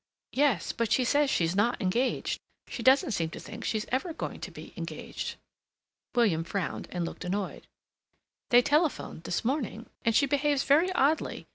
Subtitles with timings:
[0.33, 0.71] "Yes.
[0.71, 2.39] But she says she's not engaged.
[2.67, 5.35] She doesn't seem to think she's ever going to be engaged."
[6.15, 7.67] William frowned, and looked annoyed.
[8.49, 11.45] "They telephoned this morning, and she behaves very oddly.